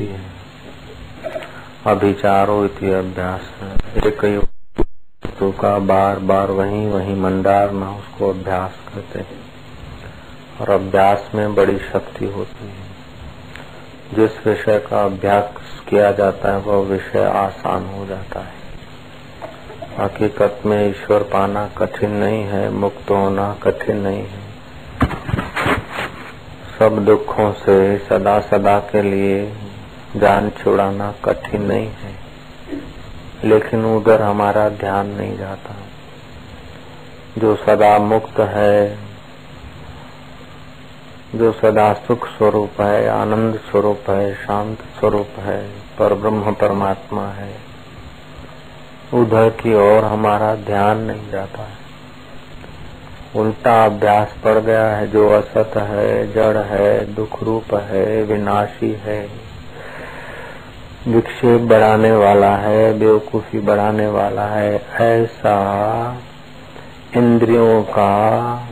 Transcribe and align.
होती 0.00 0.12
है। 0.12 0.20
अभिचारो 1.86 2.64
इति 2.64 2.90
अभ्यास। 2.90 3.40
एक 4.06 4.24
वस्तु 4.24 5.52
का 5.52 5.78
बार 5.78 6.18
बार 6.18 6.50
वही 6.50 6.86
वहीं 6.86 7.16
मंडारना 7.16 7.90
उसको 7.90 8.30
अभ्यास 8.30 8.72
कहते 8.94 9.18
हैं। 9.18 9.40
और 10.60 10.70
अभ्यास 10.70 11.30
में 11.34 11.54
बड़ी 11.54 11.78
शक्ति 11.78 12.24
होती 12.24 12.66
है। 12.66 12.86
जिस 14.14 14.46
विषय 14.46 14.78
का 14.78 15.04
अभ्यास 15.04 15.54
किया 15.88 16.12
जाता 16.12 16.52
है, 16.52 16.58
वह 16.58 16.86
विषय 16.86 17.24
आसान 17.24 17.86
हो 17.86 18.06
जाता 18.06 18.40
है। 18.40 18.54
हकीकत 19.98 20.62
में 20.66 20.90
ईश्वर 20.90 21.22
पाना 21.22 21.68
कठिन 21.78 22.10
नहीं 22.10 22.44
है, 22.44 22.70
मुक्त 22.70 23.10
होना 23.10 23.56
कठिन 23.62 23.96
नहीं 23.96 24.26
है। 24.26 24.46
सब 26.78 27.04
दुखों 27.04 27.52
से 27.52 27.98
सदा 27.98 28.40
सदा 28.40 28.78
के 28.78 29.02
लिए 29.02 29.56
जान 30.18 30.50
छुड़ाना 30.50 31.14
कठिन 31.24 31.62
नहीं 31.62 31.86
है। 31.86 32.26
लेकिन 33.44 33.84
उधर 33.84 34.22
हमारा 34.22 34.68
ध्यान 34.68 35.06
नहीं 35.06 35.38
जाता। 35.38 35.74
जो 37.38 37.56
सदा 37.56 37.98
मुक्त 37.98 38.40
है, 38.40 38.98
जो 41.34 41.52
सदा 41.52 41.92
सुख 41.92 42.28
स्वरूप 42.28 42.80
है, 42.80 43.08
आनंद 43.08 43.56
स्वरूप 43.56 44.10
है, 44.10 44.34
शांत 44.34 44.78
स्वरूप 44.80 45.28
है 45.38 45.68
पर 45.98 46.14
ब्रह्म 46.14 46.52
परमात्मा 46.52 47.26
है, 47.26 47.54
उधर 49.14 49.50
की 49.50 49.74
ओर 49.74 50.04
हमारा 50.04 50.54
ध्यान 50.54 50.98
नहीं 50.98 51.30
जाता 51.30 51.62
है। 51.62 51.86
उल्टा 53.36 53.84
अभ्यास 53.84 54.34
पड़ 54.44 54.58
गया 54.58 54.96
है, 54.96 55.08
जो 55.08 55.30
असत 55.30 55.70
है, 55.76 56.32
जड़ 56.32 56.56
है, 56.56 57.14
दुख 57.14 57.42
रूप 57.42 57.74
है, 57.74 58.22
विनाशी 58.22 58.92
है। 58.92 59.45
विक्षेप 61.08 61.60
बढ़ाने 61.60 62.12
वाला 62.12 62.56
है, 62.56 62.98
बेवकूफ़ी 62.98 63.58
बढ़ाने 63.58 64.06
वाला 64.06 64.42
है, 64.42 64.86
ऐसा 65.00 66.16
इंद्रियों 67.16 67.82
का 67.82 68.68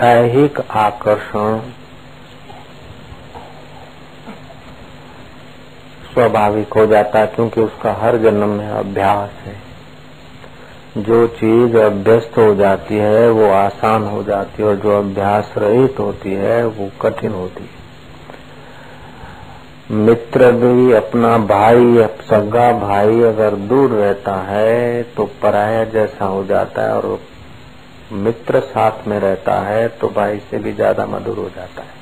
ऐहिक 0.00 0.60
आकर्षण 0.70 1.58
स्वाभाविक 6.14 6.72
हो 6.72 6.86
जाता 6.86 7.18
है, 7.18 7.26
क्योंकि 7.26 7.60
उसका 7.60 7.92
हर 7.92 8.16
जन्म 8.16 8.48
में 8.48 8.68
अभ्यास 8.68 9.30
है। 9.44 9.68
जो 11.02 11.26
चीज़ 11.26 11.76
अभ्यस्त 11.76 12.38
हो 12.38 12.54
जाती 12.54 12.96
है, 12.96 13.30
वो 13.30 13.50
आसान 13.50 14.04
हो 14.04 14.22
जाती 14.22 14.62
है, 14.62 14.68
और 14.68 14.76
जो 14.76 14.98
अभ्यास 14.98 15.54
रहित 15.58 15.98
होती 15.98 16.34
है, 16.34 16.66
वो 16.66 16.90
कठिन 17.02 17.32
होती 17.32 17.62
है। 17.62 17.77
मित्र 19.90 20.50
भी, 20.52 20.92
अपना 20.92 21.36
भाई 21.38 22.06
सगा 22.22 22.72
भाई 22.78 23.22
अगर 23.24 23.54
दूर 23.68 23.90
रहता 23.90 24.34
है 24.42 25.02
तो 25.16 25.24
पराया 25.42 25.84
जैसा 25.84 26.24
हो 26.24 26.44
जाता 26.44 26.82
है 26.82 26.96
और 26.96 27.18
मित्र 28.14 28.60
साथ 28.62 29.06
में 29.08 29.18
रहता 29.20 29.54
है 29.60 29.88
तो 29.90 30.08
भाई 30.08 30.38
से 30.50 30.58
भी 30.58 30.72
ज़्यादा 30.72 31.06
मधुर 31.06 31.38
हो 31.38 31.48
जाता 31.56 31.82
है। 31.82 31.96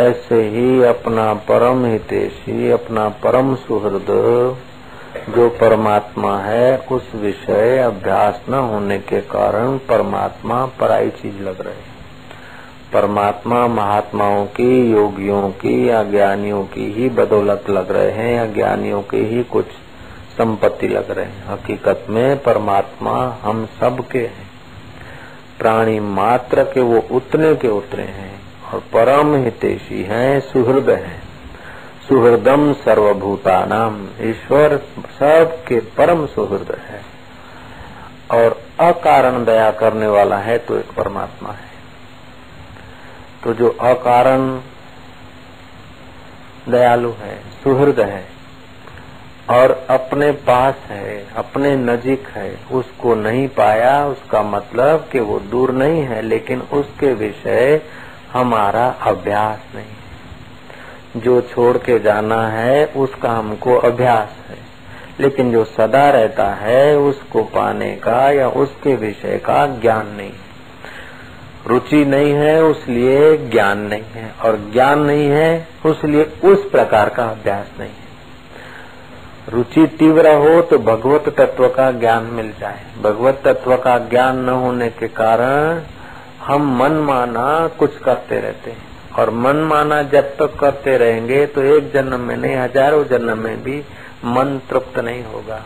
ऐसे 0.00 0.42
ही 0.44 0.82
अपना 0.84 1.32
परम 1.48 1.84
हितेशी, 1.84 2.70
अपना 2.70 3.08
परम 3.24 3.54
सुहृद, 3.56 4.06
जो 5.28 5.48
परमात्मा 5.60 6.36
है, 6.38 6.76
उस 6.92 7.14
विषय 7.14 7.78
अभ्यास 7.78 8.40
न 8.48 8.54
होने 8.64 8.98
के 9.00 9.20
कारण 9.28 9.76
परमात्मा 9.88 10.64
पराई 10.80 11.10
चीज़ 11.12 11.42
लग 11.42 11.60
रहे 11.60 11.74
परमात्मा 12.92 13.66
महात्माओं 13.66 14.46
की, 14.46 14.92
योगियों 14.92 15.50
की 15.50 15.90
या 15.90 16.02
ज्ञानियों 16.02 16.64
की 16.64 16.92
ही 16.92 17.08
बदौलत 17.08 17.64
लग 17.70 17.90
रहे 17.90 18.10
हैं 18.10 18.34
या 18.34 18.46
ज्ञानियों 18.46 19.02
की 19.02 19.18
ही 19.18 19.44
कुछ 19.44 19.66
संपत्ति 20.38 20.88
लग 20.88 21.10
रहे 21.10 21.24
हैं। 21.24 21.46
हकीकत 21.46 22.06
में 22.08 22.42
परमात्मा 22.42 23.36
हम 23.42 23.68
सब 23.80 24.08
के 24.08 24.18
हैं। 24.18 24.50
प्राणी 25.58 26.00
मात्र 26.00 26.64
के 26.64 26.80
वो 26.80 27.02
उतने 27.10 27.54
के 27.54 27.68
उतरे 27.68 28.02
हैं 28.02 28.40
और 28.72 28.78
परम 28.80 29.34
हितेशी 29.36 30.02
हैं, 30.02 30.40
सुहृद 30.40 30.90
हैं। 30.90 31.22
सुहृदम 32.08 32.72
सर्वभूतानाम 32.72 34.06
ईश्वर 34.20 34.78
सबके 35.18 35.80
परम 35.80 36.26
सुहृद 36.26 36.78
है। 36.80 37.00
और 38.30 38.62
अकारण 38.80 39.44
दया 39.44 39.70
करने 39.70 40.06
वाला 40.06 40.36
है 40.36 40.58
तो 40.58 40.78
एक 40.78 40.92
परमात्मा 40.96 41.50
है। 41.50 41.65
तो 43.46 43.54
जो 43.54 43.68
अकारण 43.68 44.60
दयालु 46.68 47.10
है, 47.10 47.36
सुहृद 47.64 48.00
है, 48.00 48.28
और 49.50 49.86
अपने 49.90 50.32
पास 50.32 50.74
है, 50.90 51.34
अपने 51.36 51.76
नजीक 51.76 52.28
है, 52.28 52.58
उसको 52.72 53.14
नहीं 53.14 53.48
पाया, 53.48 54.06
उसका 54.06 54.42
मतलब 54.42 55.08
कि 55.12 55.20
वो 55.20 55.38
दूर 55.40 55.70
नहीं 55.70 56.02
है, 56.02 56.22
लेकिन 56.22 56.60
उसके 56.60 57.12
विषय 57.14 57.82
हमारा 58.32 58.88
अभ्यास 58.88 59.58
नहीं 59.74 61.20
जो 61.20 61.40
छोड़ 61.40 61.78
के 61.78 61.98
जाना 61.98 62.48
है, 62.48 62.86
उसका 62.86 63.32
हमको 63.32 63.76
अभ्यास 63.76 64.28
है, 64.48 64.58
लेकिन 65.20 65.52
जो 65.52 65.64
सदा 65.64 66.10
रहता 66.10 66.48
है, 66.54 66.98
उसको 66.98 67.42
पाने 67.42 67.96
का 67.96 68.30
या 68.30 68.48
उसके 68.48 68.96
विषय 68.96 69.38
का 69.38 69.66
ज्ञान 69.66 70.06
नहीं 70.06 70.32
रुचि 71.66 72.04
नहीं 72.04 72.32
है, 72.32 72.62
उसलिए 72.62 73.36
ज्ञान 73.50 73.78
नहीं 73.78 74.02
है। 74.14 74.30
और 74.44 74.56
ज्ञान 74.72 74.98
नहीं 74.98 75.28
है, 75.28 75.68
उसलिए 75.86 76.24
उस 76.44 76.68
प्रकार 76.70 77.08
का 77.08 77.24
अभ्यास 77.24 77.70
नहीं 77.78 77.88
है। 77.88 78.04
रुचि 79.48 79.86
तीव्र 79.98 80.34
हो 80.36 80.60
तो 80.62 80.78
भगवत 80.78 81.28
तत्व 81.28 81.68
का 81.68 81.90
ज्ञान 81.90 82.24
मिल 82.32 82.52
जाए। 82.60 82.80
भगवत 83.02 83.40
तत्व 83.44 83.76
का 83.76 83.98
ज्ञान 83.98 84.38
न 84.38 84.48
होने 84.48 84.88
के 84.90 85.08
कारण 85.08 85.80
हम 86.42 86.76
मन 86.78 86.92
माना 87.02 87.46
कुछ 87.68 87.98
करते 87.98 88.40
रहते 88.40 88.70
हैं। 88.70 88.84
और 89.18 89.30
मन 89.30 89.56
माना 89.64 90.02
जब 90.02 90.34
तक 90.36 90.58
करते 90.58 90.96
रहेंगे 90.96 91.44
तो 91.46 91.62
एक 91.62 91.92
जन्म 91.92 92.20
में 92.20 92.36
नहीं, 92.36 92.56
हज़ारों 92.56 93.04
जन्म 93.04 93.38
में 93.38 93.62
भी 93.62 93.78
मन 94.24 94.60
तृप्त 94.70 94.98
नहीं 94.98 95.24
होगा। 95.24 95.60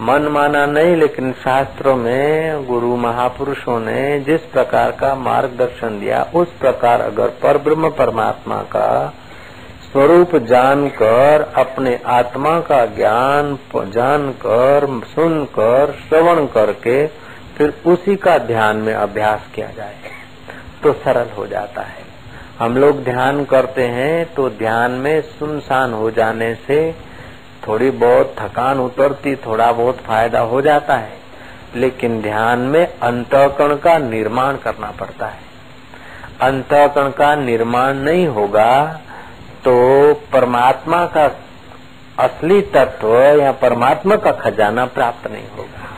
मन 0.00 0.22
माना 0.22 0.64
नहीं, 0.66 0.94
लेकिन 0.96 1.32
शास्त्रों 1.32 1.96
में 1.96 2.66
गुरु 2.66 2.96
महापुरुषों 2.96 3.78
ने 3.80 4.20
जिस 4.20 4.40
प्रकार 4.42 4.90
का 4.90 5.14
मार्गदर्शन 5.14 5.98
दिया, 6.00 6.22
उस 6.34 6.52
प्रकार 6.60 7.00
अगर 7.00 7.28
पर 7.42 7.58
ब्रह्म 7.58 7.90
परमात्मा 7.90 8.56
का 8.72 9.14
स्वरूप 9.82 10.36
जानकर, 10.36 11.52
अपने 11.56 11.98
आत्मा 12.06 12.58
का 12.60 12.84
ज्ञान 12.86 13.58
जानकर, 13.76 14.86
सुनकर, 15.06 15.94
श्रवण 16.08 16.46
करके 16.46 17.06
फिर 17.56 17.74
उसी 17.86 18.16
का 18.16 18.36
ध्यान 18.38 18.76
में 18.76 18.94
अभ्यास 18.94 19.46
किया 19.54 19.68
जाए 19.76 19.94
तो 20.82 20.92
सरल 20.94 21.28
हो 21.36 21.46
जाता 21.46 21.82
है। 21.82 22.04
हम 22.58 22.76
लोग 22.76 23.02
ध्यान 23.04 23.44
करते 23.44 23.82
हैं 23.88 24.34
तो 24.34 24.48
ध्यान 24.50 24.90
में 24.90 25.20
सुनसान 25.30 25.92
हो 25.92 26.10
जाने 26.10 26.54
से 26.66 26.80
थोड़ी 27.62 27.90
बहुत 27.92 28.34
थकान 28.38 28.80
उतरती, 28.80 29.34
थोड़ा 29.36 29.70
बहुत 29.72 29.98
फ़ायदा 29.98 30.40
हो 30.42 30.60
जाता 30.62 30.96
है, 30.96 31.12
लेकिन 31.74 32.20
ध्यान 32.22 32.58
में 32.66 32.86
अंतकण 32.86 33.74
का 33.76 33.96
निर्माण 34.00 34.56
करना 34.56 34.90
पड़ता 34.90 35.26
है। 35.26 35.40
अंतकण 36.42 37.10
का 37.10 37.34
निर्माण 37.36 37.96
नहीं 37.98 38.26
होगा 38.28 38.72
तो 39.64 39.72
परमात्मा 40.32 41.04
का 41.06 41.24
असली 42.18 42.60
तत्व 42.72 43.14
या 43.40 43.52
परमात्मा 43.52 44.16
का 44.16 44.32
खजाना 44.32 44.84
प्राप्त 44.88 45.30
नहीं 45.30 45.48
होगा। 45.48 45.90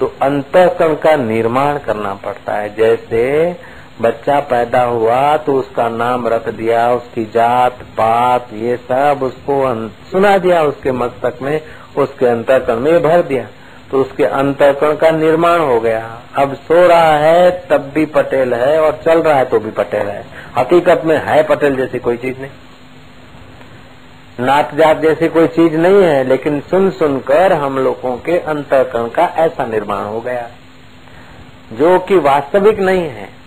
तो 0.00 0.06
अंतकरण 0.22 0.94
का 0.94 1.14
निर्माण 1.16 1.78
करना 1.78 2.14
पड़ता 2.16 2.54
है, 2.54 2.74
जैसे 2.76 3.52
बच्चा 4.00 4.40
पैदा 4.40 4.82
हुआ 4.82 5.36
तो 5.36 5.52
उसका 5.52 5.88
नाम 5.88 6.28
रख 6.28 6.48
दिया, 6.48 6.92
उसकी 6.92 7.24
जात, 7.24 7.72
पात, 7.72 8.46
ये 8.52 8.76
सब 8.76 9.20
उसको 9.22 9.88
सुना 9.88 10.38
दिया, 10.38 10.62
उसके 10.62 10.92
मस्तक 10.92 11.38
में, 11.42 11.60
उसके 11.96 12.26
अंतकरण 12.26 12.76
में 12.76 13.02
भर 13.02 13.22
दिया। 13.22 13.46
तो 13.90 14.00
उसके 14.00 14.24
अंतकरण 14.24 14.96
का 14.96 15.10
निर्माण 15.10 15.60
हो 15.60 15.80
गया। 15.80 16.18
अब 16.36 16.54
सो 16.54 16.86
रहा 16.86 17.16
है, 17.16 17.66
तब 17.70 17.92
भी 17.94 18.06
पटेल 18.06 18.54
है 18.54 18.80
और 18.80 19.00
चल 19.04 19.22
रहा 19.22 19.34
है 19.34 19.44
तो 19.44 19.58
भी 19.58 19.70
पटेल 19.70 20.06
है। 20.06 20.24
हकीकत 20.58 21.02
में 21.04 21.22
है 21.24 21.42
पटेल 21.42 21.76
जैसी 21.76 21.98
कोई 21.98 22.16
चीज़ 22.16 22.38
नहीं। 22.38 22.50
नात 24.46 24.74
जात 24.74 24.98
जैसी 24.98 25.28
कोई 25.28 25.46
चीज़ 25.46 25.76
नहीं 25.76 26.02
है, 26.02 26.24
लेकिन 26.24 26.60
सुन 26.60 26.90
सुनकर 26.90 27.52
हम 27.52 27.78
लोगों 27.78 28.16
के 28.16 28.38
अंतकरण 28.38 29.08
का 29.08 29.22
ऐसा 29.22 29.64
निर्माण 29.64 30.04
हो 30.04 30.20
गया। 30.20 30.48
जो 31.72 31.98
कि 31.98 32.18
वास्तविक 32.18 32.78
नहीं 32.78 33.02
है। 33.02 33.39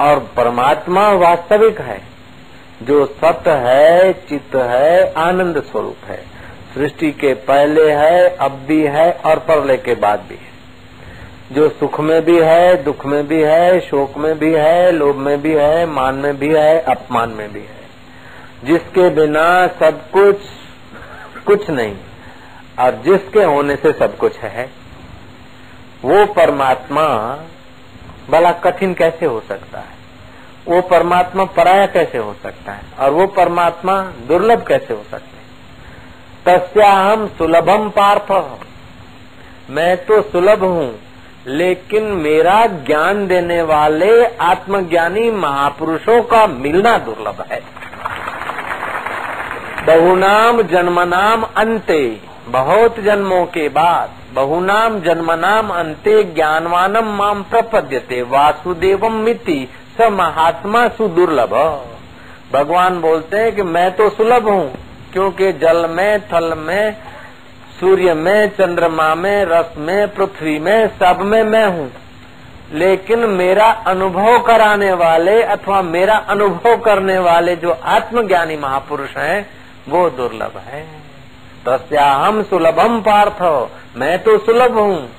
और 0.00 0.18
परमात्मा 0.36 1.12
वास्तविक 1.12 1.80
है, 1.80 2.00
जो 2.82 3.06
सत 3.06 3.42
है, 3.46 4.12
चित्त 4.12 4.56
है, 4.56 5.12
आनंद 5.12 5.62
स्वरूप 5.62 5.96
है। 6.04 6.38
सृष्टि 6.74 7.12
के 7.12 7.34
पहले 7.34 7.92
है, 7.92 8.36
अब 8.36 8.52
भी 8.52 8.82
है 8.82 9.12
और 9.12 9.38
परले 9.38 9.76
के 9.76 9.94
बाद 9.94 10.20
भी 10.28 10.34
है। 10.34 10.48
जो 11.52 11.68
सुख 11.68 12.00
में 12.00 12.24
भी 12.24 12.38
है, 12.40 12.82
दुख 12.82 13.06
में 13.06 13.28
भी 13.28 13.42
है, 13.42 13.80
शोक 13.80 14.16
में 14.16 14.38
भी 14.38 14.52
है, 14.52 14.92
लोभ 14.92 15.16
में 15.16 15.42
भी 15.42 15.52
है, 15.52 15.86
मान 15.86 16.14
में 16.14 16.38
भी 16.38 16.48
है, 16.48 16.80
अपमान 16.80 17.30
में 17.30 17.52
भी 17.52 17.60
है। 17.60 17.78
जिसके 18.64 19.10
बिना 19.10 19.66
सब 19.66 20.10
कुछ 20.10 20.36
कुछ 21.46 21.70
नहीं, 21.70 21.96
और 22.80 22.90
जिसके 22.92 23.42
होने 23.42 23.76
से 23.76 23.92
सब 23.92 24.16
कुछ 24.16 24.38
है, 24.38 24.70
वो 26.04 26.26
परमात्मा 26.26 27.38
बड़ा 28.30 28.52
कठिन 28.52 28.94
कैसे 28.94 29.26
हो 29.26 29.40
सकता 29.48 29.78
है? 29.78 29.96
वो 30.66 30.80
परमात्मा 30.80 31.44
पराया 31.44 31.86
कैसे 31.86 32.18
हो 32.18 32.34
सकता 32.42 32.72
है? 32.72 32.82
और 33.00 33.10
वो 33.10 33.26
परमात्मा 33.26 34.00
दुर्लभ 34.02 34.66
कैसे 34.66 34.94
हो 34.94 35.02
सकता 35.10 35.16
है? 35.16 35.38
तस्या 36.46 36.92
हम 36.92 37.26
सुलभम 37.28 37.88
पार्थ। 37.90 38.32
मैं 39.70 39.96
तो 40.04 40.20
सुलभ 40.22 40.64
हूँ, 40.64 40.98
लेकिन 41.46 42.04
मेरा 42.04 42.66
ज्ञान 42.66 43.26
देने 43.26 43.62
वाले 43.62 44.24
आत्मज्ञानी 44.26 45.30
महापुरुषों 45.30 46.22
का 46.22 46.46
मिलना 46.46 46.96
दुर्लभ 46.98 47.44
है। 47.52 47.60
बहुनाम 49.86 50.62
जन्मनाम 50.62 51.42
अंते। 51.56 52.27
बहुत 52.48 53.00
जन्मों 53.00 53.46
के 53.46 53.68
बाद 53.68 54.10
बहुनाम 54.34 55.00
जन्मनाम 55.00 55.68
अंते 55.68 56.22
ज्ञानवानम 56.24 57.04
माम 57.04 57.42
प्रपद्यते, 57.42 58.22
वासुदेवम 58.22 59.12
मिति 59.12 59.68
स 59.98 60.08
महात्मा 60.10 60.88
सुदुर्लभ। 60.88 61.54
भगवान 62.52 63.00
बोलते 63.00 63.36
हैं 63.36 63.54
कि 63.54 63.62
मैं 63.62 63.96
तो 63.96 64.10
सुलभ 64.10 64.48
हूँ, 64.48 64.74
क्योंकि 65.12 65.52
जल 65.52 65.86
में, 65.90 66.20
थल 66.20 66.54
में, 66.58 66.96
सूर्य 67.80 68.14
में, 68.14 68.48
चंद्रमा 68.48 69.14
में, 69.14 69.44
रस 69.44 69.74
में, 69.78 70.08
पृथ्वी 70.08 70.58
में, 70.58 70.88
सब 70.88 71.20
में 71.20 71.42
मैं 71.42 71.66
हूँ। 71.66 71.90
लेकिन 72.72 73.18
मेरा 73.18 73.70
अनुभव 73.70 74.38
कराने 74.38 74.92
वाले 74.92 75.42
अथवा 75.42 75.82
मेरा 75.82 76.16
अनुभव 76.16 76.76
करने 76.76 77.18
वाले 77.18 77.56
जो 77.56 77.70
आत्मज्ञानी 77.70 78.56
महापुरुष 78.56 79.16
हैं, 79.16 79.50
वो 79.88 80.10
दुर्लभ 80.10 80.62
है। 80.66 80.97
तस्या 81.68 82.12
हम 82.12 82.42
सुलभम 82.42 83.00
पार्थ। 83.00 83.70
मैं 83.96 84.22
तो 84.22 84.38
सुलभ 84.38 84.78
हूँ। 84.78 85.10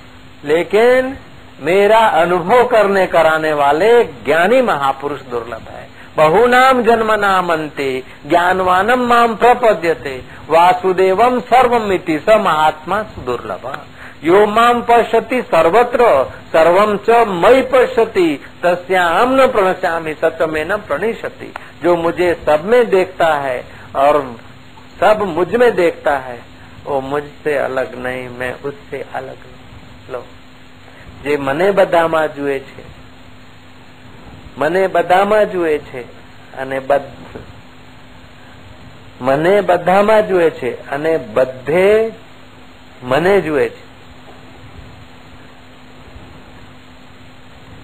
लेकिन 0.46 1.18
मेरा 1.62 2.00
अनुभव 2.00 2.64
करने 2.64 3.08
कराने 3.08 3.54
वाले 3.54 4.04
ज्ञानी 4.04 4.62
महापुरुष 4.62 5.22
दुर्लभ 5.22 5.66
है। 5.70 5.90
बहुनाम 6.18 6.84
जन्म 6.84 7.12
नामंते, 7.12 8.04
ज्ञानवानम 8.28 9.00
माम 9.00 9.36
प्रपद्यते। 9.36 10.22
वासुदेवम 10.50 11.40
सर्वमिति 11.40 12.20
स 12.20 12.30
महात्मा 12.30 13.02
दुर्लभ 13.02 13.80
यो 14.24 14.46
माम 14.46 14.82
पश्यति 14.82 15.42
सर्वत्र 15.42 16.32
सर्वम 16.54 16.98
च 16.98 17.28
मई 17.28 17.62
पश्यति। 17.62 18.42
तस्याम 18.64 19.42
न 19.42 19.48
प्रणश्यामी, 19.48 20.14
सत्य 20.14 20.46
में 20.46 20.66
न 20.66 20.78
प्रणिशति 20.78 21.54
जो 21.84 21.96
मुझे 21.96 22.34
सब 22.46 22.66
में 22.66 22.90
देखता 22.90 23.28
है 23.28 23.66
और 23.96 24.36
सब 24.99 25.23
मुझ 25.29 25.49
में 25.55 25.75
देखता 25.75 26.17
है 26.19 26.39
वो 26.85 27.01
मुझसे 27.03 27.57
अलग 27.59 27.95
नहीं 27.99 28.29
मैं 28.39 28.53
उससे 28.63 28.99
अलग 29.13 29.39
नहीं 29.45 30.13
लो 30.13 30.23
જે 31.25 31.37
મને 31.39 31.67
બધામાં 31.73 32.29
જુએ 32.29 32.57
છે 32.61 32.85
મને 34.59 34.89
બધામાં 34.89 35.51
જુએ 35.51 35.79
છે 35.81 36.03
અને 36.59 36.81
મને 39.21 39.63
બધામાં 39.63 40.29
જુએ 40.29 40.51
છે 40.51 40.71
અને 40.91 41.13
બધે 41.35 42.13
મને 43.03 43.41
જુએ 43.41 43.67
છે 43.69 43.83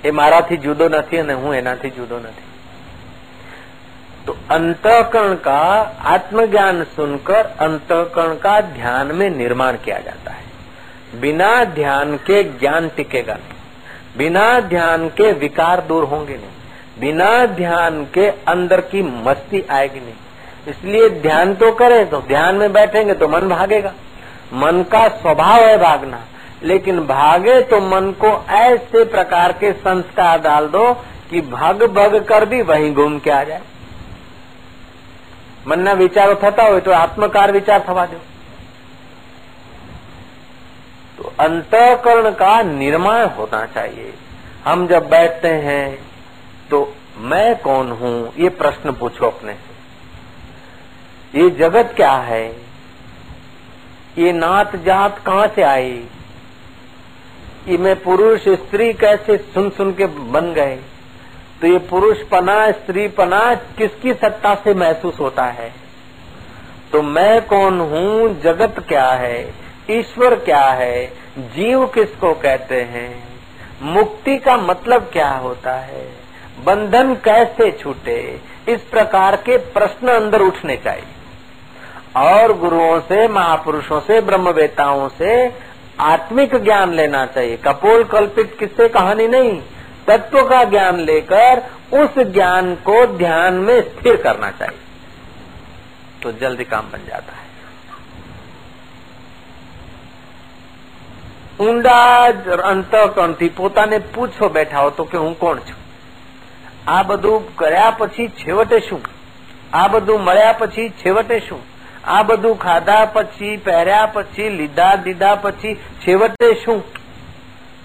એ 0.05 0.11
મારાથી 0.11 0.57
જુદો 0.57 0.89
નથી 0.89 1.19
અને 1.19 1.35
હું 1.35 1.55
એનાથી 1.55 1.91
જુદો 1.91 2.17
નથી 2.19 2.51
तो 4.27 4.36
अंतकरण 4.51 5.33
का 5.36 5.60
आत्मज्ञान 6.06 6.83
सुनकर 6.95 7.45
अंतकरण 7.60 8.36
का 8.36 8.60
ध्यान 8.62 9.12
में 9.16 9.30
निर्माण 9.30 9.75
किया 9.75 9.98
जाता 9.98 10.31
है। 10.31 11.19
बिना 11.22 11.63
ध्यान 11.66 12.16
के 12.18 12.44
ज्ञान 12.44 12.89
टिकेगा 12.89 13.33
नहीं। 13.33 14.18
बिना 14.18 14.60
ध्यान 14.60 15.07
के 15.10 15.31
विकार 15.31 15.81
दूर 15.81 16.04
होंगे 16.04 16.33
नहीं। 16.33 17.00
बिना 17.00 17.45
ध्यान 17.45 18.04
के 18.13 18.27
अंदर 18.48 18.81
की 18.81 19.01
मस्ती 19.25 19.66
आएगी 19.72 20.00
नहीं। 20.00 20.13
इसलिए 20.68 21.10
ध्यान 21.10 21.54
तो 21.56 21.72
करें 21.72 22.10
तो 22.10 22.22
ध्यान 22.22 22.56
में 22.56 22.72
बैठेंगे 22.74 23.13
तो 23.13 23.27
मन 23.27 23.50
भागेगा। 23.50 23.94
मन 24.54 24.83
का 24.83 25.07
स्वभाव 25.07 25.62
है 25.62 25.77
भागना, 25.77 26.19
लेकिन 26.63 27.00
भागे 27.00 27.62
तो 27.62 27.80
मन 27.81 28.12
को 28.19 28.31
ऐसे 28.56 29.04
प्रकार 29.06 29.51
के 29.51 29.72
संस्कार 29.74 30.39
डाल 30.39 30.68
दो 30.68 30.94
कि 31.30 31.42
भग 31.42 31.83
भग 31.94 32.16
कर 32.24 32.45
भी 32.45 32.62
वहीं 32.62 32.94
घूम 32.94 33.18
के 33.19 33.31
आ 33.31 33.44
जाए। 33.44 33.62
मन 35.68 35.80
न 35.80 35.94
विचारो 35.98 36.36
थता 36.44 36.64
हो 36.64 36.80
तो 36.80 36.92
आत्मकार 36.92 37.52
विचार 37.52 37.86
थवा 37.90 38.06
दो 38.06 38.18
तो 41.18 41.34
अंतकरण 41.40 42.32
का 42.34 42.62
निर्माण 42.64 43.26
होना 43.38 43.66
चाहिए 43.66 44.14
हम 44.66 44.88
जब 44.88 45.10
बैठते 45.10 45.48
हैं 45.64 45.88
तो 46.70 46.82
मैं 47.22 47.56
कौन 47.62 47.92
हूँ 48.00 48.16
ये 48.38 48.50
प्रश्न 48.56 48.92
पूछो 48.94 49.26
अपने 49.26 49.54
से 49.54 49.74
ये 51.40 51.50
जगत 51.60 51.94
क्या 51.96 52.12
है 52.24 52.46
ये 54.18 54.32
नात 54.34 54.76
जात 54.86 55.22
कहाँ 55.26 55.48
से 55.56 55.64
आई 55.64 55.92
ये 57.68 57.78
मैं 57.78 57.96
पुरुष 58.02 58.48
स्त्री 58.60 58.92
कैसे 58.96 59.38
सुन 59.54 59.70
सुन 59.70 59.94
के 59.94 60.06
बन 60.32 60.54
गए 60.54 60.78
तो 61.62 61.68
ये 61.68 61.78
पुरुष 61.78 62.18
पना, 62.18 62.72
स्त्री 62.72 63.07
पना, 63.07 63.56
किसकी 63.56 64.13
सत्ता 64.13 64.56
से 64.56 64.74
महसूस 64.74 65.19
होता 65.19 65.44
है? 65.44 65.74
तो 66.92 67.02
मैं 67.02 67.46
कौन 67.46 67.80
हूँ? 67.80 68.42
जगत 68.42 68.86
क्या 68.88 69.10
है? 69.10 69.54
ईश्वर 69.92 70.36
क्या 70.36 70.63
है? 70.63 71.13
जीव 71.38 71.86
किसको 71.86 72.34
कहते 72.34 72.81
हैं? 72.81 73.24
मुक्ति 73.81 74.38
का 74.38 74.57
मतलब 74.57 75.10
क्या 75.13 75.30
होता 75.30 75.74
है? 75.74 76.10
बंधन 76.66 77.16
कैसे 77.16 77.72
छूटे? 77.72 78.42
इस 78.69 78.81
प्रकार 78.81 79.36
के 79.36 79.58
प्रश्न 79.58 80.08
अंदर 80.08 80.42
उठने 80.42 80.78
चाहिए। 80.78 81.06
और 82.18 82.54
गुरुओं 82.54 83.00
से, 83.00 83.28
महापुरुषों 83.28 84.00
से, 84.00 84.22
ब्रह्मवेताओं 84.22 85.10
से 85.10 85.54
आत्मिक 86.00 86.56
ज्ञान 86.56 86.94
लेना 86.94 87.25
चाहिए। 87.25 87.58
कपोल 87.58 88.04
कल्पित 88.04 88.56
किससे? 88.60 88.90
कहानी 88.90 89.28
नहीं। 89.28 89.62
तत्व 90.07 90.43
का 90.45 90.62
ज्ञान 90.67 91.01
लेकर 91.05 91.62
उस 91.95 92.19
ज्ञान 92.31 92.75
को 92.85 93.05
ध्यान 93.19 93.55
में 93.61 93.81
स्थिर 93.83 94.17
करना 94.23 94.51
चाहिए 94.55 94.89
तो 96.23 96.33
जल्दी 96.40 96.64
काम 96.67 96.90
बन 96.90 97.07
जाता 97.07 97.33
है 97.35 97.49
ઊંડા 101.61 101.95
અંતકણથી 102.67 103.49
પોતાને 103.52 103.97
પૂછો 104.12 104.49
બેઠા 104.50 104.83
હો 104.83 104.90
તો 104.93 105.05
કે 105.07 105.19
હું 105.19 105.35
કોણ 105.37 105.59
છું 105.62 105.81
આ 106.88 107.02
બધું 107.05 107.50
કર્યા 107.57 107.90
પછી 107.95 108.29
છેવટે 108.38 108.79
શું 108.83 109.02
આ 109.75 109.88
બધું 109.88 110.23
મળ્યા 110.23 110.55
પછી 110.55 110.87
છેવટે 111.02 111.40
શું 111.40 111.61
આ 112.09 112.23
બધું 112.25 112.57
ખાધા 112.59 113.02
પછી 113.09 113.52
પહેર્યા 113.67 114.09
પછી 114.14 114.49
લીધા 114.52 114.95
દીધા 115.05 115.35
પછી 115.38 115.75
છેવટે 116.00 116.49
શું 116.62 116.83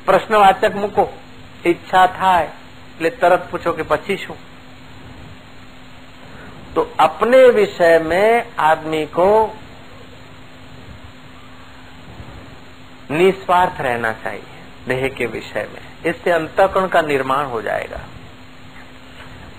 પ્રશ્નવાચક 0.05 0.77
મૂકો 0.77 1.07
ઈચ્છા 1.65 2.07
થાય 2.09 2.49
એટલે 2.89 3.09
તરત 3.21 3.41
પૂછો 3.51 3.71
કે 3.73 3.83
પછી 3.85 4.17
શું 4.17 4.37
तो 6.75 6.81
अपने 6.99 7.37
विषय 7.51 7.97
में 8.01 8.45
आदमी 8.61 9.05
को 9.09 9.27
निस्वार्थ 13.11 13.79
रहना 13.81 14.11
चाहिए 14.23 14.87
देह 14.87 15.07
के 15.09 15.25
विषय 15.27 15.67
में 15.73 16.09
इससे 16.09 16.31
अंतकरण 16.31 16.87
का 16.87 17.01
निर्माण 17.03 17.45
हो 17.45 17.61
जाएगा 17.61 17.99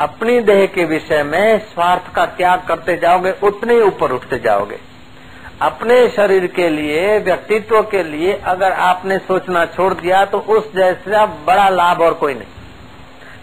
अपनी 0.00 0.40
देह 0.42 0.64
के 0.74 0.84
विषय 0.84 1.22
में 1.24 1.58
स्वार्थ 1.70 2.12
का 2.14 2.26
त्याग 2.36 2.66
करते 2.68 2.96
जाओगे 2.96 3.32
उतने 3.42 3.74
ही 3.74 3.82
ऊपर 3.82 4.12
उठते 4.12 4.38
जाओगे 4.38 4.78
अपने 5.61 6.09
शरीर 6.09 6.47
के 6.47 6.69
लिए, 6.69 7.19
व्यक्तित्व 7.19 7.81
के 7.81 8.03
लिए 8.03 8.33
अगर 8.33 8.71
आपने 8.71 9.17
सोचना 9.17 9.65
छोड़ 9.65 9.93
दिया 9.93 10.25
तो 10.25 10.39
उस 10.39 10.73
जैसा 10.75 11.25
बड़ा 11.25 11.69
लाभ 11.69 12.01
और 12.01 12.13
कोई 12.13 12.33
नहीं। 12.33 12.47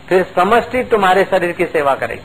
फिर 0.09 0.23
समष्टि 0.37 0.85
तुम्हारे 0.85 1.25
शरीर 1.25 1.53
की 1.53 1.67
सेवा 1.67 1.95
करेगी। 1.95 2.23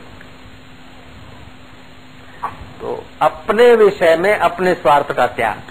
तो 2.82 3.04
अपने 3.22 3.76
विषय 3.76 4.16
में 4.16 4.36
अपने 4.36 4.74
स्वार्थ 4.74 5.12
का 5.12 5.28
त्याग। 5.28 5.62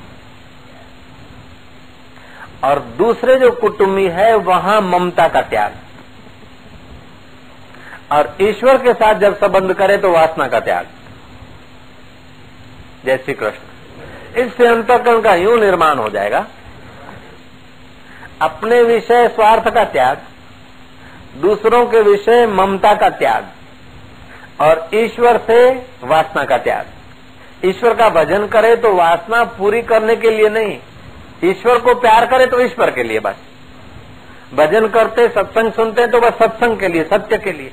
और 2.65 2.79
दूसरे 2.81 3.39
जो 3.39 3.51
कुटुम्बी 3.51 4.07
है, 4.09 4.35
वहाँ 4.35 4.81
ममता 4.81 5.29
का 5.29 5.41
त्याग। 5.43 5.75
और 8.13 8.37
ईश्वर 8.41 8.77
के 8.77 8.95
साथ 8.95 9.15
जब 9.15 9.39
संबंध 9.39 9.73
करे 9.73 9.97
तो 9.97 10.13
वासना 10.13 10.49
का 10.49 10.61
त्याग। 10.61 10.87
जय 13.05 13.17
श्री 13.17 13.35
कृष्ण। 13.35 13.72
इससे 14.37 14.67
अंतकरण 14.67 15.21
का 15.21 15.35
यूँ 15.35 15.59
निर्माण 15.61 15.99
हो 15.99 16.09
जाएगा। 16.09 16.47
अपने 18.43 18.83
विषय 18.83 19.29
स्वार्थ 19.29 19.69
का 19.75 19.85
त्याग, 19.87 20.23
दूसरों 21.37 21.85
के 21.87 22.01
विषय 22.03 22.47
ममता 22.49 22.95
का 22.95 23.09
त्याग, 23.11 23.45
और 24.61 24.89
ईश्वर 24.95 25.39
से 25.47 25.69
वासना 26.05 26.45
का 26.45 26.59
त्याग। 26.59 27.67
ईश्वर 27.67 27.95
का 27.95 28.09
भजन 28.11 28.47
करे 28.47 28.75
तो 28.77 28.95
वासना 28.95 29.43
पूरी 29.53 29.83
करने 29.85 30.17
के 30.17 30.31
लिए 30.31 30.49
नहीं, 30.51 30.79
ईश्वर 31.45 31.79
को 31.79 31.95
प्यार 31.97 32.27
करे 32.27 32.47
तो 32.47 32.61
ईश्वर 32.61 32.91
के 32.91 33.03
लिए 33.03 33.21
बस। 33.21 33.37
भजन 34.55 34.89
करते, 34.89 35.29
सत्संग 35.29 35.73
सुनते 35.73 36.07
तो 36.07 36.21
बस 36.21 36.33
सत्संग 36.39 36.79
के 36.79 36.89
लिए, 36.89 37.05
सत्य 37.05 37.39
के 37.39 37.53
लिए। 37.53 37.73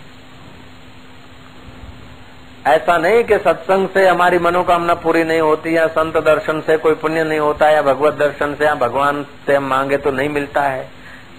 ऐसा 2.69 2.97
नहीं 2.97 3.23
कि 3.23 3.37
सत्संग 3.37 3.87
से 3.89 4.07
हमारी 4.07 4.39
मनोकामना 4.39 4.93
पूरी 4.93 5.23
नहीं 5.23 5.39
होती 5.41 5.77
या 5.77 5.87
संत 5.87 6.17
दर्शन 6.17 6.61
से 6.61 6.77
कोई 6.77 6.93
पुण्य 6.93 7.23
नहीं 7.23 7.39
होता 7.39 7.69
या 7.69 7.81
भगवत 7.81 8.13
दर्शन 8.13 8.55
से 8.55 8.65
या 8.65 8.75
भगवान 8.75 9.25
से 9.45 9.55
हम 9.55 9.63
मांगे 9.63 9.97
तो 9.97 10.11
नहीं 10.11 10.29
मिलता 10.29 10.61
है। 10.61 10.87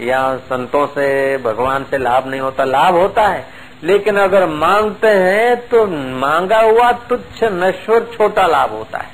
या 0.01 0.37
संतों 0.37 0.87
से, 0.87 1.37
भगवान 1.39 1.85
से 1.85 1.99
लाभ 1.99 2.27
नहीं 2.27 2.41
होता, 2.41 2.65
लाभ 2.65 2.95
होता 2.95 3.23
है। 3.23 3.45
लेकिन 3.83 4.17
अगर 4.17 4.47
मांगते 4.47 5.09
हैं 5.09 5.57
तो 5.69 5.87
मांगा 6.19 6.61
हुआ 6.61 6.93
तुच्छ 6.93 7.45
नश्वर 7.45 8.07
छोटा 8.17 8.47
लाभ 8.47 8.71
होता 8.71 8.99
है। 8.99 9.09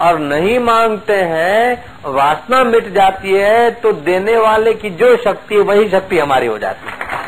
और 0.00 0.18
नहीं 0.18 0.58
मांगते 0.58 1.16
हैं, 1.16 1.84
वासना 2.04 2.64
मिट 2.64 2.92
जाती 2.92 3.30
है 3.30 3.70
तो 3.70 3.92
देने 3.92 4.36
वाले 4.36 4.74
की 4.74 4.90
जो 4.90 5.16
शक्ति 5.16 5.56
वही 5.56 5.88
शक्ति 5.88 6.18
हमारी 6.18 6.46
हो 6.46 6.58
जाती 6.58 6.88
है। 6.88 7.19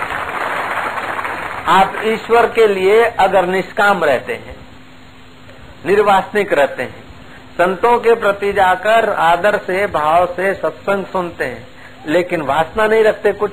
आप 1.68 2.00
ईश्वर 2.04 2.46
के 2.46 2.66
लिए 2.66 3.02
अगर 3.04 3.46
निष्काम 3.46 4.04
रहते 4.04 4.34
हैं, 4.34 4.56
निर्वासनिक 5.86 6.52
रहते 6.52 6.82
हैं, 6.82 7.02
संतों 7.58 7.98
के 7.98 8.14
प्रति 8.14 8.52
जाकर 8.52 9.08
आदर 9.10 9.58
से, 9.58 9.86
भाव 9.86 10.26
से 10.26 10.54
सत्संग 10.54 11.04
सुनते 11.04 11.44
हैं, 11.44 11.66
लेकिन 12.06 12.42
वासना 12.42 12.86
नहीं 12.86 13.04
रखते 13.04 13.32
कुछ 13.32 13.52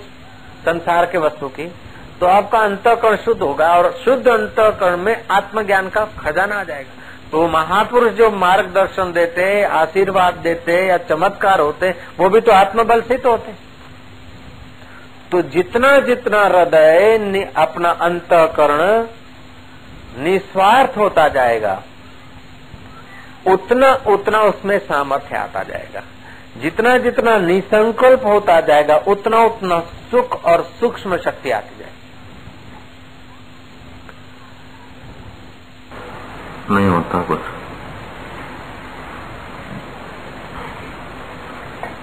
संसार 0.65 1.05
के 1.05 1.17
वस्तु 1.17 1.47
की 1.49 1.71
तो 2.19 2.25
आपका 2.25 2.59
अंतकरण 2.59 3.15
शुद्ध 3.15 3.41
होगा 3.41 3.67
और 3.75 3.91
शुद्ध 4.05 4.27
अंतकरण 4.27 4.97
में 4.97 5.25
आत्मज्ञान 5.31 5.87
का 5.89 6.03
खजाना 6.19 6.55
आ 6.55 6.63
जाएगा। 6.63 6.91
तो 7.31 7.47
महापुरुष 7.47 8.11
जो 8.13 8.29
मार्गदर्शन 8.31 9.11
देते, 9.13 9.63
आशीर्वाद 9.63 10.33
देते 10.33 10.85
या 10.87 10.97
चमत्कार 10.99 11.59
होते, 11.59 11.89
वो 12.17 12.29
भी 12.29 12.41
तो 12.41 12.51
आत्मबल 12.51 13.01
से 13.01 13.17
तो 13.17 13.31
होते। 13.31 13.51
तो 15.31 15.41
जितना 15.49 15.97
जितना 15.99 16.43
हृदय 16.43 17.51
अपना 17.57 17.89
अंतकरण 18.01 19.07
निस्वार्थ 20.23 20.97
होता 20.97 21.27
जाएगा, 21.27 21.81
उतना 23.47 23.93
उतना 24.07 24.41
उसमें 24.43 24.77
सामर्थ्य 24.79 25.35
आता 25.35 25.63
जाएगा। 25.63 26.01
जितना 26.61 26.97
जितना 26.97 27.37
निसंकल्प 27.37 28.25
होता 28.25 28.59
जाएगा, 28.61 28.97
उतना 29.07 29.43
उतना 29.45 29.79
सुख 30.11 30.43
और 30.45 30.63
सूक्ष्म 30.79 31.17
शक्ति 31.17 31.51
आती 31.51 31.77
जाएगी। 31.79 31.97
नहीं 36.71 36.87
होता 36.87 37.21
कुछ। 37.21 37.39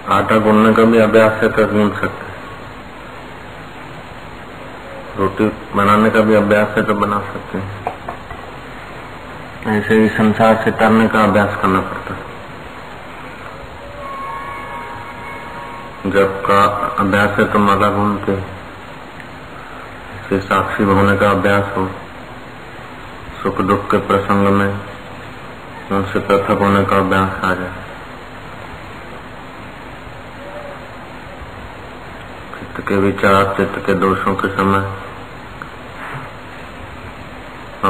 आटा 0.09 0.37
गूंदने 0.37 0.73
का 0.73 0.83
भी 0.83 0.97
अभ्यास 0.99 1.43
है 1.43 1.49
कर 1.49 1.71
गूंद 1.71 1.93
सकते 1.93 2.26
रोटी 5.17 5.45
बनाने 5.75 6.09
का 6.09 6.21
भी 6.21 6.35
अभ्यास 6.35 6.67
है 6.77 6.83
तो 6.85 6.93
बना 6.95 7.19
सकते 7.27 7.57
हैं। 7.57 7.71
ऐसे 9.67 9.95
ही 9.95 10.09
संसार 10.09 10.55
से 10.63 10.71
करने 10.71 11.07
का 11.07 11.23
अभ्यास 11.23 11.55
करना 11.61 11.79
पड़ता 11.81 12.13
है। 12.13 12.25
जब 16.11 16.29
का 16.41 16.59
अभ्यास 16.99 17.31
है 17.39 17.45
तो 17.53 17.59
माला 17.59 17.89
घूम 17.89 18.11
के 18.19 18.35
साक्षी 20.41 20.83
होने 20.83 21.17
का 21.17 21.29
अभ्यास 21.31 21.65
हो। 21.77 21.83
सुख 23.41 23.61
दुख 23.61 23.81
के 23.91 23.97
प्रसंग 24.07 24.47
में 24.49 24.71
उनसे 25.91 26.19
पृथक 26.19 26.61
होने 26.61 26.83
का 26.85 26.95
अभ्यास 26.97 27.43
आ 27.43 27.53
जाए। 27.53 27.75
चित्त 32.53 32.77
के 32.87 32.95
विचार, 32.97 33.53
चित्त 33.57 33.75
के 33.85 33.93
दोषों 33.95 34.33
के 34.35 34.47
समय 34.49 34.83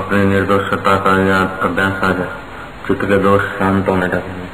अपनी 0.07 0.25
निर्दोषता 0.25 0.95
का 0.97 1.27
याद 1.27 1.59
अभ्यास 1.63 2.03
आ 2.03 2.11
जाए 2.11 2.27
चित्त 2.87 3.01
के 3.01 3.17
दोष 3.17 3.41
शांत 3.41 3.89
होने 3.89 4.07
लगेंगे 4.07 4.47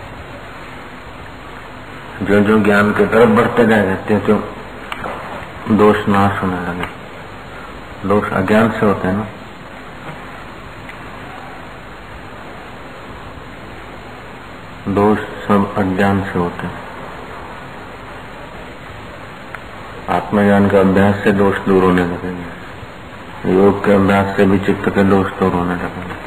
जो 2.25 2.39
जो 2.39 2.63
ज्ञान 2.63 2.93
की 2.93 3.05
तरफ़ 3.05 3.29
बढ़ते 3.29 3.65
जाए 3.65 3.95
त्यों 4.07 4.19
त्यों 4.19 4.39
दोष 5.77 5.97
नाश 6.07 6.41
होने 6.41 6.55
लगे। 6.55 6.87
दोष 8.07 8.29
अज्ञान 8.29 8.71
से 8.71 8.85
होते 8.85 9.07
हैं 9.07 9.17
ना। 9.17 9.27
दोष 14.87 15.19
सब 15.19 15.75
अज्ञान 15.77 16.23
से 16.23 16.39
होते 16.39 16.67
हैं। 16.67 16.81
आत्मज्ञान 20.09 20.69
के 20.69 20.77
अभ्यास 20.77 21.15
से 21.23 21.31
दोष 21.31 21.57
दूर 21.57 21.83
होने 21.83 22.05
लगेंगे। 22.05 22.62
योग 23.45 23.83
के 23.85 23.91
अभ्यास 23.91 24.35
से 24.37 24.45
भी 24.45 24.57
चित्त 24.59 24.89
के 24.89 25.03
दोष 25.03 25.31
दूर 25.39 25.51
होने 25.53 25.75
लगेंगे 25.75 26.21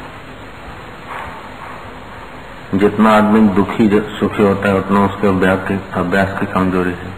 जितना 2.73 3.11
आदमी 3.11 3.39
दुखी 3.49 3.87
सुखी 4.19 4.43
होता 4.43 4.69
है, 4.69 4.75
उतना 4.75 5.05
उसके 5.05 5.27
अभ्यास 5.27 5.59
की 5.67 5.75
अभ्यास 5.93 6.39
की 6.39 6.45
कमज़ोरी 6.45 6.93
है। 6.93 7.11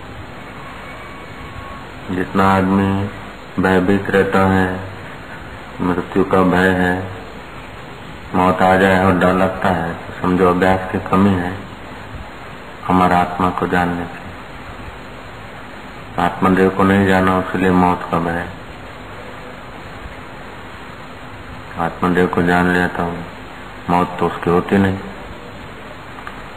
जितना 2.12 2.44
आदमी 2.54 3.10
भयभीत 3.60 4.10
रहता 4.10 4.40
है, 4.48 4.68
मृत्यु 5.82 6.24
का 6.24 6.42
भय 6.44 6.70
है, 6.78 6.94
मौत 8.36 8.62
आ 8.62 8.76
जाए 8.76 9.06
और 9.06 9.14
डर 9.20 9.34
लगता 9.34 9.70
है 9.70 9.94
तो 9.96 10.14
समझो 10.22 10.50
अभ्यास 10.50 10.92
की 10.92 11.00
कमी 11.10 11.34
है 11.34 11.54
हमारा 12.86 13.18
आत्मा 13.18 13.50
को 13.50 13.68
जानने 13.68 14.06
की। 14.06 14.22
आत्मदेव 16.22 16.70
को 16.70 16.84
नहीं 16.84 17.08
जाना 17.08 17.38
उसलिए 17.40 17.72
मौत 17.74 18.02
का 18.12 18.20
भय 18.20 18.46
आत्मदेव 21.80 22.28
को 22.28 22.42
जान 22.42 22.72
लिया 22.72 22.88
तो 22.88 23.18
मौत 23.90 24.18
तो 24.20 24.28
उसकी 24.28 24.50
होती 24.50 24.78
नहीं। 24.78 25.00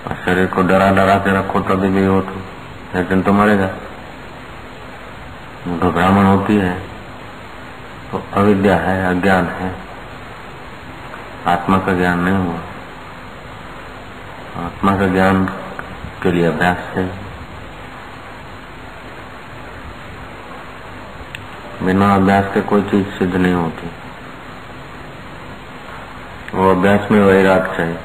और 0.07 0.17
शरीर 0.25 0.47
को 0.47 0.63
डरा 0.63 0.91
डरा 0.91 1.17
के 1.17 1.39
रखो 1.39 1.61
तभी 1.61 1.89
भी 1.89 2.07
हो 2.07 2.21
तो। 2.21 2.43
एक 2.99 3.09
दिन 3.09 3.23
तो 3.23 3.33
मरेगा। 3.33 3.67
घबराहट 5.69 6.13
होती 6.13 6.57
है। 6.57 6.79
तो 8.13 8.25
अविद्या 8.33 8.77
है, 8.77 9.19
अज्ञान 9.19 9.47
है। 9.47 9.77
आत्मा 11.47 11.79
का 11.79 11.93
ज्ञान 11.93 12.19
नहीं 12.19 12.37
हुआ। 12.37 12.59
आत्मा 14.67 14.97
का 14.97 15.07
ज्ञान 15.07 15.47
के 16.23 16.33
लिए 16.33 16.47
अभ्यास 16.47 16.79
है। 16.79 17.19
बिना 21.83 22.15
अभ्यास 22.15 22.45
के 22.55 22.61
कोई 22.61 22.83
चीज़ 22.83 23.07
सिद्ध 23.07 23.35
नहीं 23.37 23.55
होती। 23.55 23.91
अभ्यास 26.73 27.11
में 27.11 27.21
वैराग 27.21 27.75
चाहिए। 27.77 27.99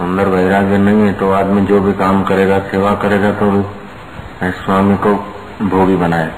अंदर 0.00 0.28
वैराग्य 0.28 0.78
नहीं 0.78 1.06
है 1.06 1.12
तो 1.12 1.30
आदमी 1.32 1.60
जो 1.66 1.80
भी 1.80 1.92
काम 1.92 2.22
करेगा, 2.24 2.58
सेवा 2.58 2.94
करेगा 2.94 3.30
तो 3.32 3.50
भी 3.50 4.50
स्वामी 4.52 4.96
को 4.96 5.14
भोगी 5.62 5.96
बनाए। 5.96 6.32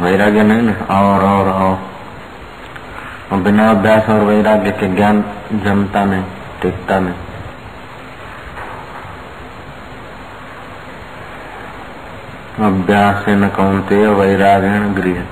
वैराग्य 0.00 0.42
नहीं 0.42 0.62
ना, 0.62 0.72
और 0.90 1.24
और 1.24 1.48
और। 1.48 1.78
और 3.32 3.38
बिना 3.38 3.70
अभ्यास 3.70 4.08
और 4.08 4.20
वैराग्य 4.20 4.70
के 4.70 4.88
ज्ञान 4.94 5.24
जमता 5.54 6.04
नहीं, 6.04 6.24
टिकता 6.62 6.98
नहीं। 6.98 7.14
अभ्यास 12.64 13.24
न 13.28 13.48
कौनते 13.48 14.06
वैराग्य 14.06 14.78
गृह 14.94 15.22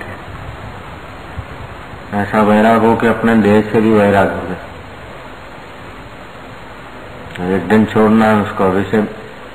ऐसा 2.14 2.42
वैराग 2.42 2.80
हो 2.80 2.96
कि 2.96 3.06
अपने 3.06 3.34
देह 3.34 3.70
से 3.72 3.80
भी 3.80 3.92
वैराग 3.92 4.32
हो 4.32 4.40
गए 4.40 4.56
एक 7.56 7.68
दिन 7.68 7.84
छोड़ना 7.84 8.26
है, 8.26 8.36
उसको 8.36 8.64
अभी 8.64 8.84
से 8.84 8.98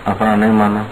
अपना 0.08 0.36
नहीं 0.36 0.52
माना। 0.52 0.84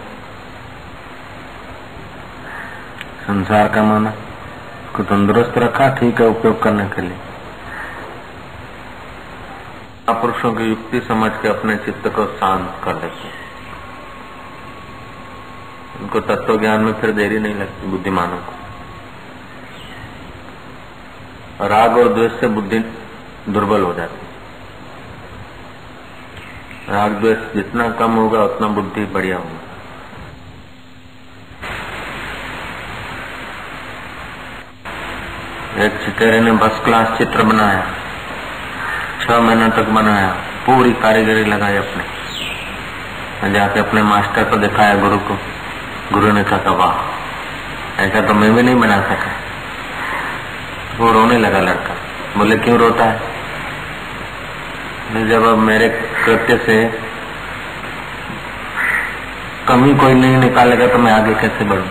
संसार 3.27 3.67
का 3.67 3.84
माना। 3.84 4.10
उसको 4.10 5.03
तंदुरुस्त 5.03 5.57
रखा, 5.57 5.89
ठीक 5.89 6.22
है, 6.22 6.27
उपयोग 6.27 6.63
करने 6.63 6.86
के 6.86 7.01
लिए। 7.01 7.17
पुरुषों 10.22 10.53
की 10.53 10.63
युक्ति 10.63 11.00
समझ 11.01 11.31
के 11.41 11.48
अपने 11.48 11.75
चित्त 11.75 12.07
को 12.07 12.25
शांत 12.25 12.75
कर 12.84 12.93
लेते 12.93 13.29
उनको 16.01 16.19
तत्व 16.19 16.60
ज्ञान 16.60 16.79
में 16.79 16.93
फिर 16.93 17.12
देरी 17.12 17.39
नहीं 17.39 17.55
लगती, 17.55 17.88
बुद्धिमानों 17.88 18.38
को। 18.38 18.64
राग 21.62 21.97
और 21.97 22.13
द्वेष 22.13 22.31
से 22.31 22.47
बुद्धि 22.47 22.79
दुर्बल 23.50 23.81
हो 23.81 23.93
जाती 23.93 24.25
राग 26.93 27.12
द्वेष 27.12 27.38
जितना 27.55 27.89
कम 27.89 28.12
होगा, 28.12 28.43
उतना 28.43 28.67
बुद्धि 28.67 29.05
बढ़िया 29.05 29.38
होगा। 29.38 29.62
एक 35.83 35.91
चितेरे 35.91 36.39
ने 36.39 36.51
बस 36.51 36.81
क्लास 36.83 37.17
चित्र 37.17 37.43
बनाया। 37.43 37.88
छह 39.21 39.39
महीना 39.39 39.69
तक 39.69 39.83
बनाया। 39.83 40.29
पूरी 40.65 40.93
कारीगरी 40.93 41.45
लगाई 41.45 41.75
अपने। 41.75 42.15
जाके 43.53 43.79
अपने 43.79 44.03
मास्टर 44.03 44.43
को 44.43 44.57
दिखाया 44.57 44.95
गुरु 44.95 45.17
को। 45.17 45.39
गुरु 46.13 46.31
ने 46.31 46.43
कहा, 46.43 46.71
वाह, 46.71 46.97
ऐसा 48.01 48.21
तो 48.21 48.33
मैं 48.33 48.55
भी 48.55 48.63
नहीं 48.63 48.75
बना 48.75 49.01
सका। 49.01 49.44
वो 50.97 51.11
रोने 51.11 51.37
लगा 51.37 51.59
लड़का। 51.59 51.95
बोले, 52.37 52.57
क्यों 52.57 52.77
रोता 52.77 53.03
है? 53.03 53.35
जब 55.29 55.43
अब 55.43 55.57
मेरे 55.57 55.89
कृत्य 56.25 56.57
से 56.57 56.99
कमी 59.67 59.95
कोई 59.95 60.13
नहीं 60.13 60.37
निकालेगा 60.37 60.87
तो 60.87 60.97
मैं 60.97 61.11
आगे 61.11 61.33
कैसे 61.33 61.65
बढ़ू? 61.65 61.83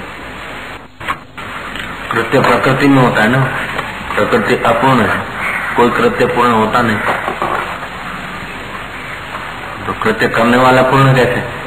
कृत्य 2.12 2.40
प्रकृति 2.40 2.88
में 2.88 3.02
होता 3.02 3.22
है 3.22 3.28
ना। 3.28 3.44
प्रकृति 4.14 4.54
अपूर्ण 4.54 5.00
है। 5.00 5.26
कोई 5.76 5.90
कृत्य 5.90 6.26
पूर्ण 6.26 6.50
होता 6.50 6.82
नहीं। 6.82 6.96
तो 9.86 9.92
कृत्य 9.92 10.28
करने 10.28 10.56
वाला 10.56 10.82
पूर्ण 10.82 11.14
कैसे? 11.14 11.63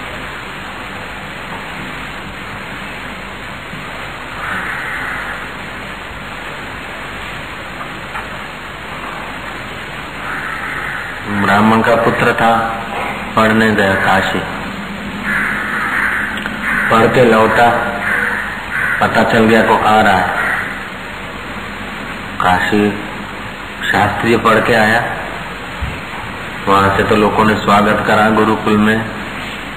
ब्राह्मण 12.37 12.59
का 12.59 12.67
पुत्र 12.67 13.35
था, 13.35 13.45
पढ़ने 13.47 13.71
गया 13.71 13.93
काशी। 13.93 14.39
पढ़ 16.91 17.13
के 17.13 17.23
लौटा, 17.23 17.69
पता 19.01 19.23
चल 19.23 19.45
गया 19.45 19.61
को 19.61 19.77
आ 19.77 20.01
रहा 20.01 20.13
है। 20.13 20.27
काशी 22.41 22.91
शास्त्रीय 23.91 24.37
पढ़ 24.37 24.59
के 24.59 24.73
आया। 24.73 25.03
वहाँ 26.67 26.97
से 26.97 27.03
तो 27.03 27.15
लोगों 27.15 27.45
ने 27.45 27.55
स्वागत 27.55 28.03
करा, 28.07 28.29
गुरुकुल 28.29 28.77
में। 28.77 29.05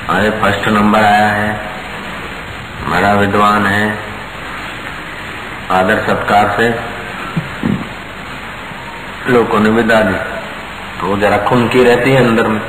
अरे, 0.09 0.31
फ़र्स्ट 0.31 0.69
नंबर 0.69 1.05
आया 1.05 1.29
है। 1.29 1.61
बड़ा 2.89 3.13
विद्वान 3.13 3.67
है। 3.67 3.99
आदर 5.71 5.99
सत्कार 5.99 6.57
से 6.57 6.81
लोगों 9.33 9.61
ने 9.61 9.71
विदा 9.71 10.01
दी। 10.01 10.30
तो 11.01 11.07
वो 11.07 11.17
जरा 11.17 11.37
खुनकी 11.37 11.85
रहती 11.85 12.11
है 12.11 12.27
अंदर 12.27 12.47
में। 12.47 12.61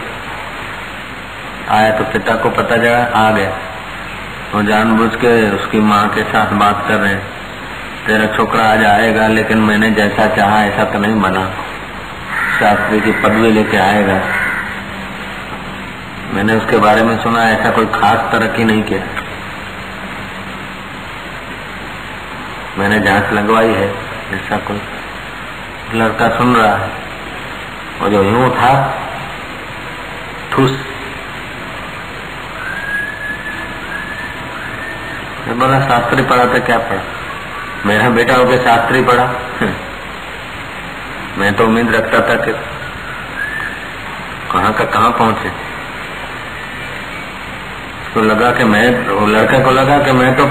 आया 1.69 1.91
तो 1.97 2.03
पिता 2.03 2.35
को 2.35 2.50
पता 2.50 2.77
चला, 2.77 3.27
आ 3.27 3.31
गया। 3.31 3.50
वो 4.55 4.63
जानबूझ 4.63 5.15
के 5.15 5.55
उसकी 5.55 5.79
माँ 5.79 6.09
के 6.09 6.23
साथ 6.23 6.53
बात 6.53 6.85
कर 6.88 6.95
रहे 6.95 7.15
तेरा 8.07 8.38
छोकरा 8.38 8.63
आज 8.63 8.85
आएगा, 8.85 9.27
लेकिन 9.27 9.57
मैंने 9.57 9.91
जैसा 9.91 10.35
चाहा, 10.35 10.63
ऐसा 10.63 10.83
तो 10.83 11.00
नहीं 11.00 11.21
बना। 11.21 11.51
शास्त्री 12.59 13.01
की 13.01 13.11
पदवी 13.11 13.51
लेके 13.51 13.77
आएगा। 13.77 14.21
मैंने 16.33 16.55
उसके 16.55 16.77
बारे 16.77 17.03
में 17.03 17.19
सुना, 17.19 17.50
ऐसा 17.50 17.69
कोई 17.69 17.85
खास 17.85 18.31
तरक्की 18.31 18.63
नहीं 18.63 18.83
किया। 18.83 19.03
मैंने 22.77 23.00
जाँच 23.00 23.33
लगवाई 23.33 23.73
है, 23.73 23.95
ऐसा 24.33 24.57
कोई 24.57 24.81
लड़का 25.93 26.29
सुन 26.38 26.55
रहा 26.55 26.75
है। 26.75 27.11
और 28.01 28.10
जो 28.10 28.24
यूँ 28.24 28.50
था 28.51 28.72
ठूस 30.51 30.72
बोला 35.51 35.79
शास्त्री 35.81 36.24
पढ़ा 36.24 36.46
था 36.46 36.60
क्या 36.65 36.77
पढ़ा 36.79 37.01
मेरा 37.86 38.10
बेटा 38.10 38.36
हो 38.36 38.46
गया 38.46 38.63
शास्त्री 38.63 39.01
पढ़ा 39.01 39.25
मैं 41.38 41.53
तो 41.55 41.63
उम्मीद 41.63 41.96
रखता 41.96 42.20
था 42.27 42.36
कि 42.46 42.51
कहाँ 44.51 44.74
का 44.74 44.85
कहाँ 44.87 45.11
पहुँचे 45.11 45.50
तो 48.14 48.22
लगा 48.22 48.51
कि 48.51 48.64
मैं 48.64 48.83
लड़के 49.27 49.64
को 49.64 49.72
लगा 49.72 49.98
कि 50.00 50.11
मैं 50.14 50.35
तो 50.35 50.46